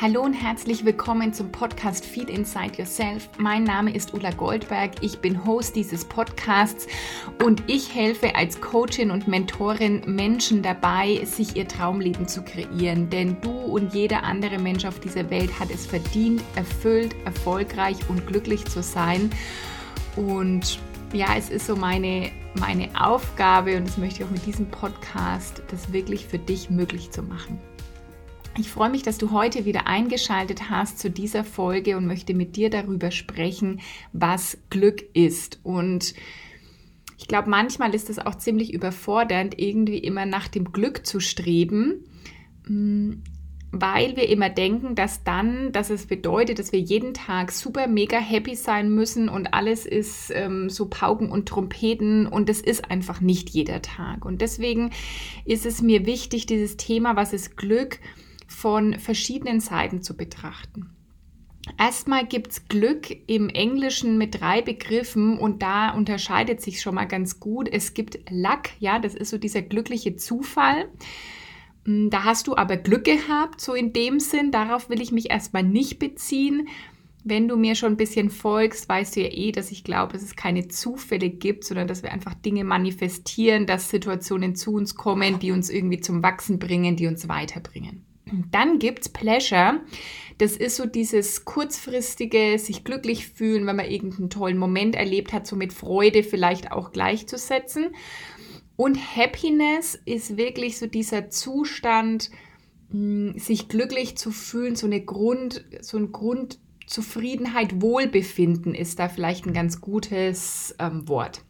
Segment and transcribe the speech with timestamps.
[0.00, 3.28] Hallo und herzlich willkommen zum Podcast Feed Inside Yourself.
[3.36, 4.92] Mein Name ist Ulla Goldberg.
[5.00, 6.86] Ich bin Host dieses Podcasts
[7.44, 13.10] und ich helfe als Coachin und Mentorin Menschen dabei, sich ihr Traumleben zu kreieren.
[13.10, 18.24] Denn du und jeder andere Mensch auf dieser Welt hat es verdient, erfüllt, erfolgreich und
[18.24, 19.30] glücklich zu sein.
[20.14, 20.78] Und
[21.12, 25.60] ja, es ist so meine, meine Aufgabe und das möchte ich auch mit diesem Podcast,
[25.72, 27.58] das wirklich für dich möglich zu machen.
[28.58, 32.56] Ich freue mich, dass du heute wieder eingeschaltet hast zu dieser Folge und möchte mit
[32.56, 33.80] dir darüber sprechen,
[34.12, 35.60] was Glück ist.
[35.62, 36.14] Und
[37.18, 42.04] ich glaube, manchmal ist es auch ziemlich überfordernd, irgendwie immer nach dem Glück zu streben,
[42.66, 43.12] mm,
[43.70, 48.18] weil wir immer denken, dass dann, dass es bedeutet, dass wir jeden Tag super mega
[48.18, 53.20] happy sein müssen und alles ist ähm, so Pauken und Trompeten und es ist einfach
[53.20, 54.24] nicht jeder Tag.
[54.24, 54.90] Und deswegen
[55.44, 58.00] ist es mir wichtig, dieses Thema, was ist Glück,
[58.48, 60.90] von verschiedenen Seiten zu betrachten.
[61.76, 67.04] Erstmal gibt es Glück im Englischen mit drei Begriffen und da unterscheidet sich schon mal
[67.04, 67.68] ganz gut.
[67.70, 70.88] Es gibt Luck, ja, das ist so dieser glückliche Zufall.
[71.84, 74.50] Hm, da hast du aber Glück gehabt, so in dem Sinn.
[74.50, 76.68] Darauf will ich mich erstmal nicht beziehen.
[77.24, 80.22] Wenn du mir schon ein bisschen folgst, weißt du ja eh, dass ich glaube, dass
[80.22, 85.38] es keine Zufälle gibt, sondern dass wir einfach Dinge manifestieren, dass Situationen zu uns kommen,
[85.38, 88.07] die uns irgendwie zum Wachsen bringen, die uns weiterbringen.
[88.50, 89.80] Dann gibt es Pleasure.
[90.38, 95.46] Das ist so dieses kurzfristige, sich glücklich fühlen, wenn man irgendeinen tollen Moment erlebt hat,
[95.46, 97.88] so mit Freude vielleicht auch gleichzusetzen.
[98.76, 102.30] Und Happiness ist wirklich so dieser Zustand,
[102.90, 109.46] hm, sich glücklich zu fühlen, so eine Grund, so ein Grundzufriedenheit, Wohlbefinden ist da vielleicht
[109.46, 111.42] ein ganz gutes ähm, Wort.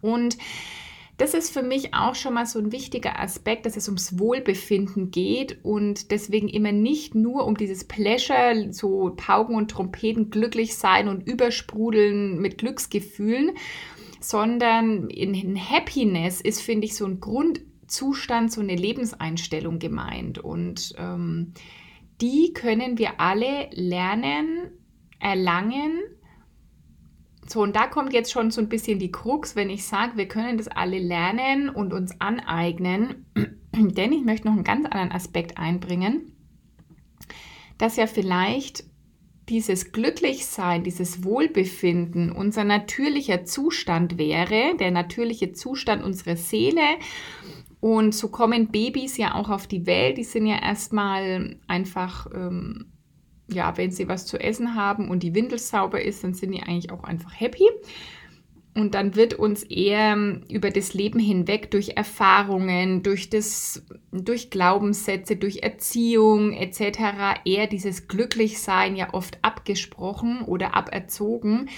[0.00, 0.38] Und
[1.18, 5.10] das ist für mich auch schon mal so ein wichtiger Aspekt, dass es ums Wohlbefinden
[5.10, 11.08] geht und deswegen immer nicht nur um dieses Pleasure, so Pauken und Trompeten, glücklich sein
[11.08, 13.52] und übersprudeln mit Glücksgefühlen,
[14.20, 20.38] sondern in, in Happiness ist, finde ich, so ein Grundzustand, so eine Lebenseinstellung gemeint.
[20.38, 21.54] Und ähm,
[22.20, 24.70] die können wir alle lernen,
[25.18, 25.98] erlangen
[27.48, 30.28] so, und da kommt jetzt schon so ein bisschen die Krux, wenn ich sage, wir
[30.28, 33.26] können das alle lernen und uns aneignen.
[33.74, 36.32] Denn ich möchte noch einen ganz anderen Aspekt einbringen,
[37.78, 38.84] dass ja vielleicht
[39.48, 46.82] dieses Glücklichsein, dieses Wohlbefinden unser natürlicher Zustand wäre, der natürliche Zustand unserer Seele.
[47.78, 50.18] Und so kommen Babys ja auch auf die Welt.
[50.18, 52.86] Die sind ja erstmal einfach ähm,
[53.48, 56.62] ja, wenn sie was zu essen haben und die Windel sauber ist, dann sind die
[56.62, 57.68] eigentlich auch einfach happy.
[58.74, 64.50] Und dann wird uns eher ähm, über das Leben hinweg durch Erfahrungen, durch, das, durch
[64.50, 67.40] Glaubenssätze, durch Erziehung etc.
[67.46, 71.70] eher dieses Glücklichsein ja oft abgesprochen oder aberzogen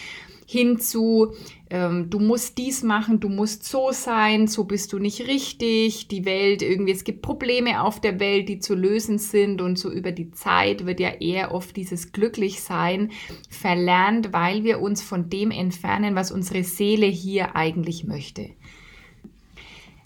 [0.51, 1.35] hin zu,
[1.69, 6.25] ähm, du musst dies machen, du musst so sein, so bist du nicht richtig, die
[6.25, 10.11] Welt irgendwie, es gibt Probleme auf der Welt, die zu lösen sind und so über
[10.11, 13.11] die Zeit wird ja eher oft dieses Glücklichsein
[13.51, 18.49] verlernt, weil wir uns von dem entfernen, was unsere Seele hier eigentlich möchte.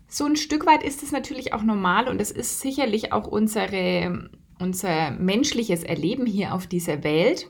[0.09, 4.29] So ein Stück weit ist es natürlich auch normal und es ist sicherlich auch unsere,
[4.59, 7.49] unser menschliches Erleben hier auf dieser Welt.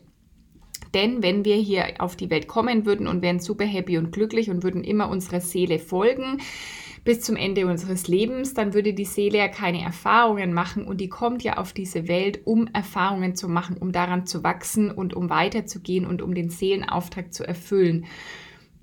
[0.94, 4.50] Denn wenn wir hier auf die Welt kommen würden und wären super happy und glücklich
[4.50, 6.38] und würden immer unserer Seele folgen,
[7.04, 11.08] bis zum Ende unseres Lebens, dann würde die Seele ja keine Erfahrungen machen und die
[11.08, 15.28] kommt ja auf diese Welt, um Erfahrungen zu machen, um daran zu wachsen und um
[15.28, 18.04] weiterzugehen und um den Seelenauftrag zu erfüllen.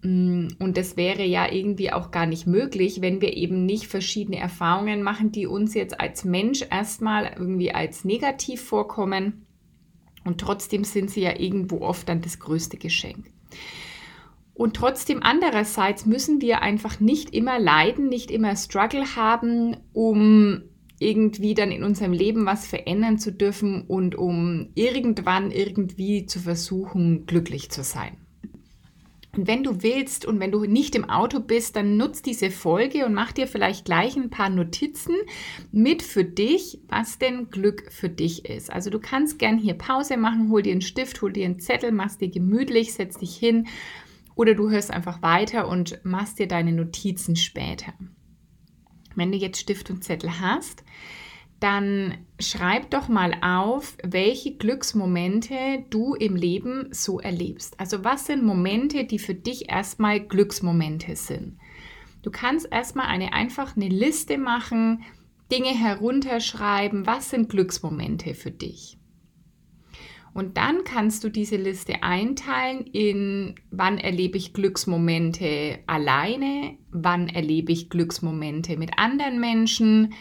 [0.02, 4.38] Mm, und das wäre ja irgendwie auch gar nicht möglich, wenn wir eben nicht verschiedene
[4.38, 9.46] Erfahrungen machen, die uns jetzt als Mensch erstmal irgendwie als negativ vorkommen
[10.30, 13.32] und trotzdem sind sie ja irgendwo oft dann das größte Geschenk.
[14.54, 20.62] Und trotzdem andererseits müssen wir einfach nicht immer leiden, nicht immer Struggle haben, um
[21.00, 27.26] irgendwie dann in unserem Leben was verändern zu dürfen und um irgendwann irgendwie zu versuchen,
[27.26, 28.18] glücklich zu sein.
[29.40, 33.06] Und wenn du willst und wenn du nicht im Auto bist, dann nutz diese Folge
[33.06, 35.16] und mach dir vielleicht gleich ein paar Notizen
[35.72, 38.70] mit für dich, was denn Glück für dich ist.
[38.70, 41.94] Also du kannst gern hier Pause machen, hol dir einen Stift, hol dir einen Zettel,
[41.94, 43.68] machst dir gemütlich, setz dich hin
[44.36, 47.94] oder du hörst einfach weiter und machst dir deine Notizen später.
[49.16, 50.84] Wenn du jetzt Stift und Zettel hast,
[51.60, 57.80] dann schreib doch mal auf, welche Glücksmomente du im Leben so erlebst.
[57.80, 61.58] Also was sind Momente, die für dich erstmal Glücksmomente sind?
[62.22, 65.04] Du kannst erstmal eine einfach eine Liste machen,
[65.52, 68.98] Dinge herunterschreiben, was sind Glücksmomente für dich?
[70.34, 77.72] Und dann kannst du diese Liste einteilen in, wann erlebe ich Glücksmomente alleine, wann erlebe
[77.72, 80.14] ich Glücksmomente mit anderen Menschen,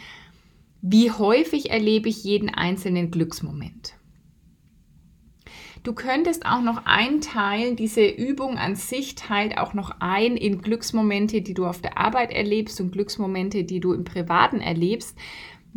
[0.80, 3.94] wie häufig erlebe ich jeden einzelnen Glücksmoment.
[5.82, 11.40] Du könntest auch noch einteilen, diese Übung an sich teilt auch noch ein in Glücksmomente,
[11.40, 15.16] die du auf der Arbeit erlebst und Glücksmomente, die du im Privaten erlebst.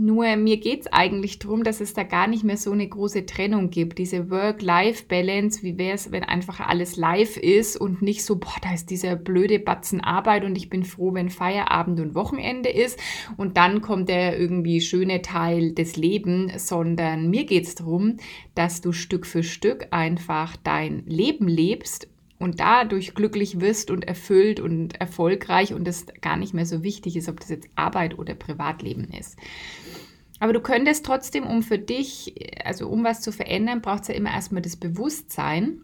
[0.03, 3.27] Nur mir geht es eigentlich darum, dass es da gar nicht mehr so eine große
[3.27, 3.99] Trennung gibt.
[3.99, 8.73] Diese Work-Life-Balance, wie wäre es, wenn einfach alles live ist und nicht so, boah, da
[8.73, 12.99] ist dieser blöde Batzen Arbeit und ich bin froh, wenn Feierabend und Wochenende ist
[13.37, 18.17] und dann kommt der irgendwie schöne Teil des Lebens, sondern mir geht es darum,
[18.55, 22.07] dass du Stück für Stück einfach dein Leben lebst
[22.41, 27.15] und dadurch glücklich wirst und erfüllt und erfolgreich und es gar nicht mehr so wichtig
[27.15, 29.37] ist, ob das jetzt Arbeit oder Privatleben ist.
[30.39, 32.33] Aber du könntest trotzdem, um für dich,
[32.65, 35.83] also um was zu verändern, braucht es ja immer erstmal das Bewusstsein.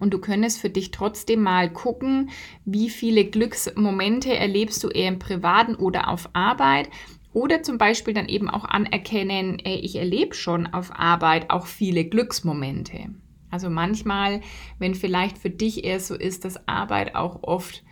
[0.00, 2.30] Und du könntest für dich trotzdem mal gucken,
[2.64, 6.88] wie viele Glücksmomente erlebst du eher im Privaten oder auf Arbeit.
[7.34, 13.10] Oder zum Beispiel dann eben auch anerkennen, ich erlebe schon auf Arbeit auch viele Glücksmomente.
[13.52, 14.40] Also manchmal,
[14.78, 17.84] wenn vielleicht für dich eher so ist, dass Arbeit auch oft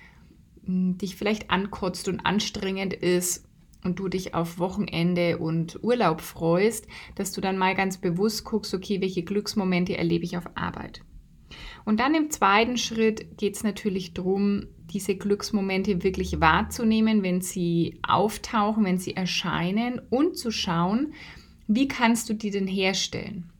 [0.65, 3.47] hm, dich vielleicht ankotzt und anstrengend ist
[3.85, 8.73] und du dich auf Wochenende und Urlaub freust, dass du dann mal ganz bewusst guckst,
[8.73, 11.03] okay, welche Glücksmomente erlebe ich auf Arbeit.
[11.85, 18.01] Und dann im zweiten Schritt geht es natürlich darum, diese Glücksmomente wirklich wahrzunehmen, wenn sie
[18.03, 21.13] auftauchen, wenn sie erscheinen und zu schauen,
[21.69, 23.51] wie kannst du die denn herstellen.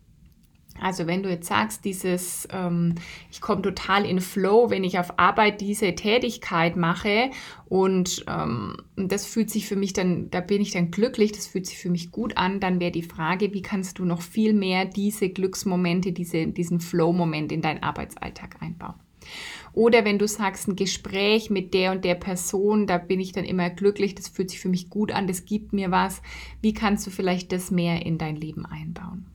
[0.81, 2.95] Also wenn du jetzt sagst, dieses, ähm,
[3.31, 7.31] ich komme total in Flow, wenn ich auf Arbeit diese Tätigkeit mache
[7.69, 11.67] und ähm, das fühlt sich für mich dann, da bin ich dann glücklich, das fühlt
[11.67, 14.85] sich für mich gut an, dann wäre die Frage, wie kannst du noch viel mehr
[14.85, 18.95] diese Glücksmomente, diese, diesen Flow-Moment in deinen Arbeitsalltag einbauen.
[19.73, 23.45] Oder wenn du sagst, ein Gespräch mit der und der Person, da bin ich dann
[23.45, 26.23] immer glücklich, das fühlt sich für mich gut an, das gibt mir was.
[26.61, 29.27] Wie kannst du vielleicht das mehr in dein Leben einbauen?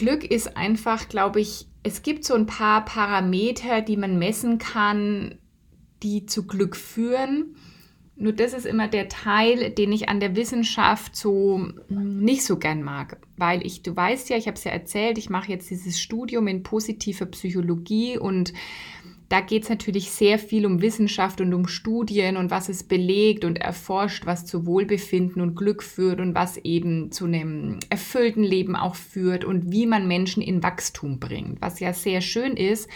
[0.00, 5.34] Glück ist einfach, glaube ich, es gibt so ein paar Parameter, die man messen kann,
[6.02, 7.54] die zu Glück führen.
[8.16, 12.56] Nur das ist immer der Teil, den ich an der Wissenschaft so hm, nicht so
[12.56, 15.68] gern mag, weil ich, du weißt ja, ich habe es ja erzählt, ich mache jetzt
[15.68, 18.54] dieses Studium in positiver Psychologie und
[19.30, 23.44] da geht es natürlich sehr viel um Wissenschaft und um Studien und was es belegt
[23.44, 28.74] und erforscht, was zu Wohlbefinden und Glück führt und was eben zu einem erfüllten Leben
[28.74, 32.90] auch führt und wie man Menschen in Wachstum bringt, was ja sehr schön ist.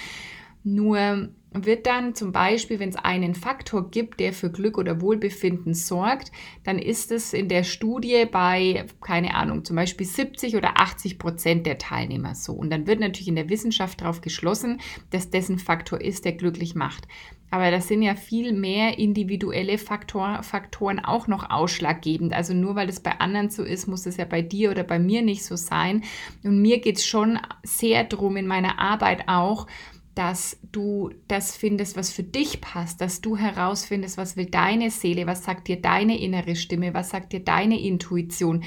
[0.64, 5.72] Nur wird dann zum Beispiel, wenn es einen Faktor gibt, der für Glück oder Wohlbefinden
[5.72, 6.32] sorgt,
[6.64, 11.66] dann ist es in der Studie bei, keine Ahnung, zum Beispiel 70 oder 80 Prozent
[11.66, 12.54] der Teilnehmer so.
[12.54, 14.80] Und dann wird natürlich in der Wissenschaft darauf geschlossen,
[15.10, 17.06] dass dessen Faktor ist, der glücklich macht.
[17.54, 22.32] Aber das sind ja viel mehr individuelle Faktor, Faktoren auch noch ausschlaggebend.
[22.32, 24.98] Also nur weil es bei anderen so ist, muss es ja bei dir oder bei
[24.98, 26.02] mir nicht so sein.
[26.42, 29.68] Und mir geht es schon sehr drum in meiner Arbeit auch,
[30.14, 35.26] dass du das findest, was für dich passt, dass du herausfindest, was will deine Seele,
[35.26, 38.62] was sagt dir deine innere Stimme, was sagt dir deine Intuition,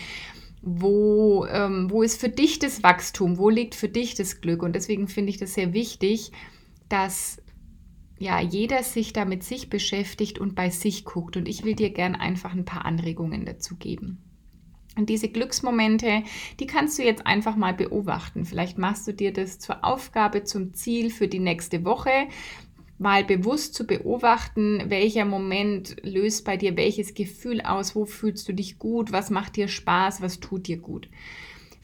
[0.62, 4.62] wo, ähm, wo ist für dich das Wachstum, wo liegt für dich das Glück.
[4.62, 6.32] Und deswegen finde ich das sehr wichtig,
[6.90, 7.42] dass
[8.20, 11.38] ja, jeder sich da mit sich beschäftigt und bei sich guckt.
[11.38, 14.27] Und ich will dir gern einfach ein paar Anregungen dazu geben.
[14.98, 16.24] Und diese Glücksmomente,
[16.60, 18.46] die kannst du jetzt einfach mal beobachten.
[18.46, 22.28] Vielleicht machst du dir das zur Aufgabe, zum Ziel für die nächste Woche,
[22.98, 28.54] mal bewusst zu beobachten, welcher Moment löst bei dir welches Gefühl aus, wo fühlst du
[28.54, 31.08] dich gut, was macht dir Spaß, was tut dir gut.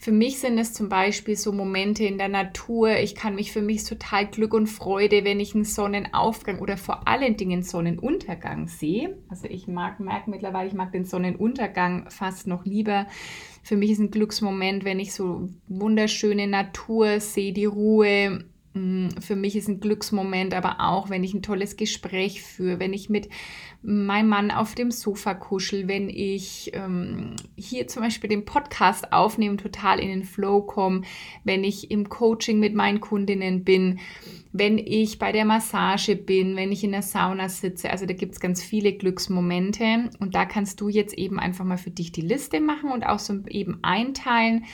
[0.03, 2.97] Für mich sind es zum Beispiel so Momente in der Natur.
[2.97, 7.07] Ich kann mich für mich total Glück und Freude, wenn ich einen Sonnenaufgang oder vor
[7.07, 9.17] allen Dingen Sonnenuntergang sehe.
[9.29, 13.07] Also ich mag, merke mittlerweile, ich mag den Sonnenuntergang fast noch lieber.
[13.63, 18.43] Für mich ist ein Glücksmoment, wenn ich so wunderschöne Natur sehe, die Ruhe,
[19.19, 23.07] für mich ist ein Glücksmoment, aber auch, wenn ich ein tolles Gespräch führe, wenn ich
[23.07, 23.29] mit
[23.83, 29.57] meinem Mann auf dem Sofa kuschel, wenn ich ähm, hier zum Beispiel den Podcast aufnehme,
[29.57, 31.01] total in den Flow komme,
[31.43, 33.99] wenn ich im Coaching mit meinen Kundinnen bin,
[34.53, 37.91] wenn ich bei der Massage bin, wenn ich in der Sauna sitze.
[37.91, 41.77] Also da gibt es ganz viele Glücksmomente und da kannst du jetzt eben einfach mal
[41.77, 44.65] für dich die Liste machen und auch so eben einteilen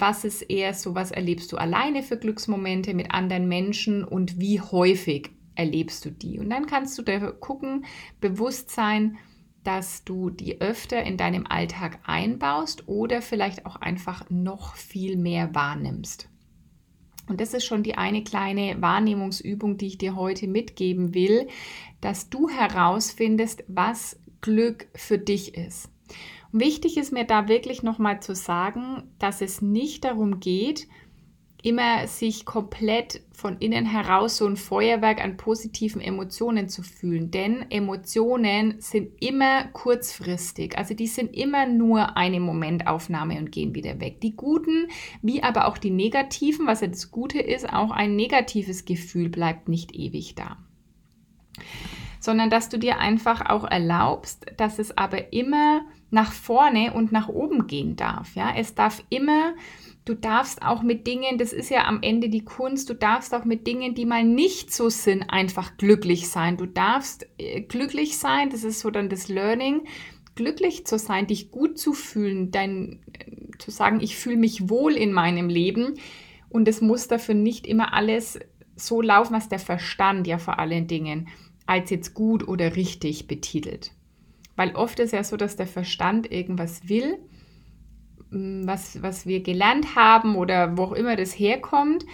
[0.00, 4.60] was ist eher so, was erlebst du alleine für Glücksmomente mit anderen Menschen und wie
[4.60, 6.38] häufig erlebst du die?
[6.38, 7.84] Und dann kannst du da gucken,
[8.20, 9.18] bewusst sein,
[9.64, 15.54] dass du die öfter in deinem Alltag einbaust oder vielleicht auch einfach noch viel mehr
[15.54, 16.28] wahrnimmst.
[17.28, 21.48] Und das ist schon die eine kleine Wahrnehmungsübung, die ich dir heute mitgeben will,
[22.00, 25.90] dass du herausfindest, was Glück für dich ist.
[26.52, 30.86] Und wichtig ist mir da wirklich nochmal zu sagen, dass es nicht darum geht,
[31.62, 37.30] immer sich komplett von innen heraus so ein Feuerwerk an positiven Emotionen zu fühlen.
[37.30, 40.78] Denn Emotionen sind immer kurzfristig.
[40.78, 44.20] Also die sind immer nur eine Momentaufnahme und gehen wieder weg.
[44.20, 44.88] Die guten,
[45.20, 49.68] wie aber auch die negativen, was ja das Gute ist, auch ein negatives Gefühl bleibt
[49.68, 50.58] nicht ewig da.
[52.20, 57.28] Sondern dass du dir einfach auch erlaubst, dass es aber immer nach vorne und nach
[57.28, 58.34] oben gehen darf.
[58.34, 59.54] Ja, es darf immer
[60.08, 63.44] Du darfst auch mit Dingen, das ist ja am Ende die Kunst, du darfst auch
[63.44, 66.56] mit Dingen, die mal nicht so sind, einfach glücklich sein.
[66.56, 69.82] Du darfst äh, glücklich sein, das ist so dann das Learning,
[70.34, 74.94] glücklich zu sein, dich gut zu fühlen, dein, äh, zu sagen, ich fühle mich wohl
[74.94, 75.96] in meinem Leben.
[76.48, 78.40] Und es muss dafür nicht immer alles
[78.76, 81.28] so laufen, was der Verstand ja vor allen Dingen
[81.66, 83.92] als jetzt gut oder richtig betitelt.
[84.58, 87.18] Weil oft ist ja so, dass der Verstand irgendwas will
[88.30, 92.04] was, was wir gelernt haben oder wo auch immer das herkommt.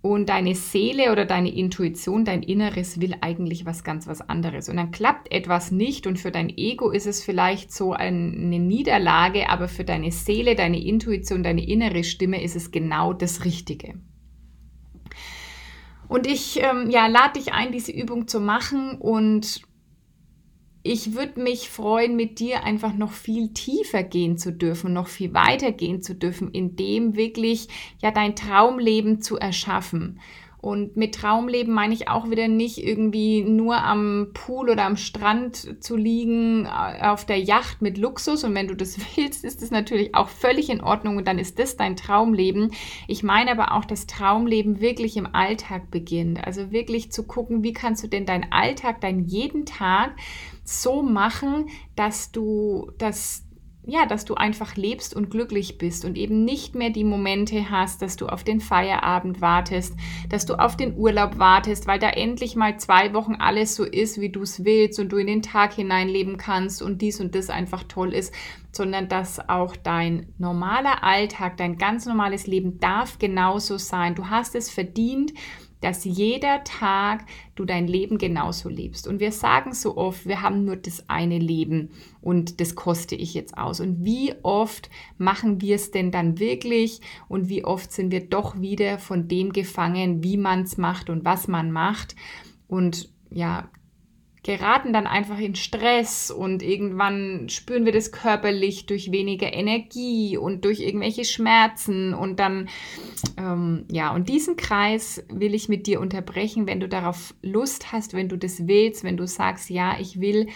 [0.00, 4.68] Und deine Seele oder deine Intuition, dein Inneres will eigentlich was ganz was anderes.
[4.68, 9.50] Und dann klappt etwas nicht und für dein Ego ist es vielleicht so eine Niederlage,
[9.50, 13.94] aber für deine Seele, deine Intuition, deine innere Stimme ist es genau das Richtige.
[16.06, 19.62] Und ich ähm, ja, lade dich ein, diese Übung zu machen und
[20.88, 25.34] ich würde mich freuen, mit dir einfach noch viel tiefer gehen zu dürfen, noch viel
[25.34, 27.68] weiter gehen zu dürfen, in dem wirklich
[28.00, 30.18] ja dein Traumleben zu erschaffen.
[30.60, 35.82] Und mit Traumleben meine ich auch wieder nicht irgendwie nur am Pool oder am Strand
[35.84, 38.42] zu liegen, äh, auf der Yacht mit Luxus.
[38.42, 41.58] Und wenn du das willst, ist das natürlich auch völlig in Ordnung und dann ist
[41.60, 42.72] das dein Traumleben.
[43.06, 46.44] Ich meine aber auch, dass Traumleben wirklich im Alltag beginnt.
[46.44, 50.16] Also wirklich zu gucken, wie kannst du denn deinen Alltag, deinen jeden Tag
[50.68, 53.44] so machen, dass du das
[53.90, 58.02] ja, dass du einfach lebst und glücklich bist und eben nicht mehr die Momente hast,
[58.02, 59.94] dass du auf den Feierabend wartest,
[60.28, 64.20] dass du auf den Urlaub wartest, weil da endlich mal zwei Wochen alles so ist,
[64.20, 67.48] wie du es willst und du in den Tag hineinleben kannst und dies und das
[67.48, 68.34] einfach toll ist,
[68.72, 74.14] sondern dass auch dein normaler Alltag, dein ganz normales Leben darf genauso sein.
[74.14, 75.32] Du hast es verdient,
[75.80, 79.06] dass jeder Tag du dein Leben genauso lebst.
[79.06, 83.34] Und wir sagen so oft, wir haben nur das eine Leben und das koste ich
[83.34, 83.80] jetzt aus.
[83.80, 88.60] Und wie oft machen wir es denn dann wirklich und wie oft sind wir doch
[88.60, 92.16] wieder von dem gefangen, wie man es macht und was man macht.
[92.66, 93.68] Und ja,
[94.48, 100.64] geraten dann einfach in Stress und irgendwann spüren wir das körperlich durch weniger Energie und
[100.64, 102.70] durch irgendwelche Schmerzen und dann,
[103.36, 108.14] ähm, ja, und diesen Kreis will ich mit dir unterbrechen, wenn du darauf Lust hast,
[108.14, 110.48] wenn du das willst, wenn du sagst, ja, ich will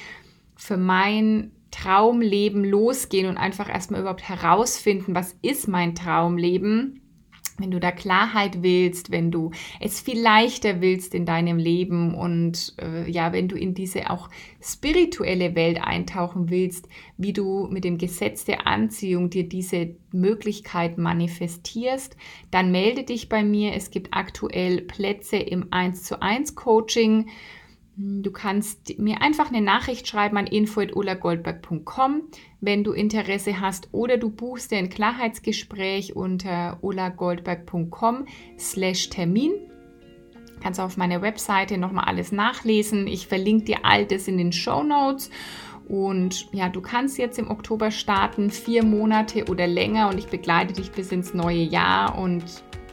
[0.56, 7.01] für mein Traumleben losgehen und einfach erstmal überhaupt herausfinden, was ist mein Traumleben
[7.58, 12.74] wenn du da Klarheit willst, wenn du es viel leichter willst in deinem Leben und
[12.80, 14.30] äh, ja, wenn du in diese auch
[14.60, 22.16] spirituelle Welt eintauchen willst, wie du mit dem Gesetz der Anziehung dir diese Möglichkeit manifestierst,
[22.50, 23.74] dann melde dich bei mir.
[23.74, 27.28] Es gibt aktuell Plätze im 1 zu 1 Coaching.
[27.94, 32.22] Du kannst mir einfach eine Nachricht schreiben an info.ulagoldberg.com,
[32.60, 38.26] wenn du Interesse hast, oder du buchst dir ein Klarheitsgespräch unter ulagoldberg.com
[38.58, 39.52] slash Termin.
[40.62, 43.06] Kannst auf meiner Webseite nochmal alles nachlesen.
[43.06, 45.28] Ich verlinke dir all das in den Show Notes.
[45.86, 50.72] Und ja, du kannst jetzt im Oktober starten, vier Monate oder länger und ich begleite
[50.72, 52.44] dich bis ins neue Jahr und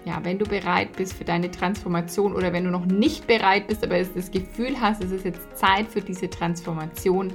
[0.06, 3.84] ja, wenn du bereit bist für deine Transformation oder wenn du noch nicht bereit bist,
[3.84, 7.34] aber das Gefühl hast, es ist jetzt Zeit für diese Transformation,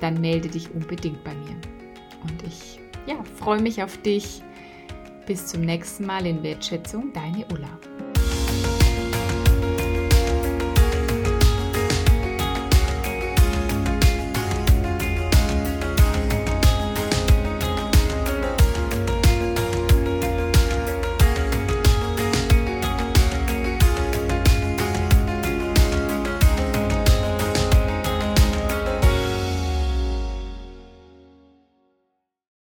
[0.00, 1.56] dann melde dich unbedingt bei mir.
[2.22, 4.42] Und ich ja, freue mich auf dich.
[5.26, 8.03] Bis zum nächsten Mal in Wertschätzung, deine Ulla.